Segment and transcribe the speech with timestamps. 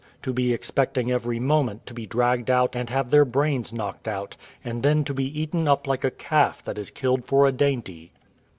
[0.23, 4.35] to be expecting every moment to be dragged out and have their brains knocked out,
[4.63, 8.11] and then to be eaten up like a calf that is killed for a dainty.